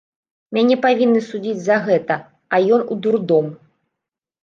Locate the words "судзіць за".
1.27-1.79